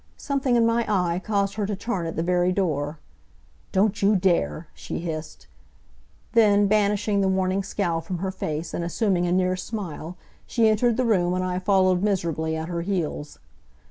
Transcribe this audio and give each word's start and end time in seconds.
Something 0.17 0.55
in 0.55 0.65
my 0.65 0.83
eye 0.91 1.19
caused 1.19 1.53
her 1.53 1.67
to 1.67 1.75
turn 1.75 2.07
at 2.07 2.15
the 2.15 2.23
very 2.23 2.51
door. 2.51 2.97
"Don't 3.71 4.01
you 4.01 4.15
dare!" 4.15 4.67
she 4.73 4.97
hissed; 4.97 5.45
then, 6.33 6.65
banishing 6.65 7.21
the 7.21 7.27
warning 7.27 7.61
scowl 7.61 8.01
from 8.01 8.17
her 8.17 8.31
face, 8.31 8.73
and 8.73 8.83
assuming 8.83 9.27
a 9.27 9.31
near 9.31 9.55
smile, 9.55 10.17
she 10.47 10.67
entered 10.67 10.97
the 10.97 11.05
room 11.05 11.35
and 11.35 11.43
I 11.43 11.59
followed 11.59 12.01
miserably 12.01 12.57
at 12.57 12.67
her 12.67 12.81
heels. 12.81 13.37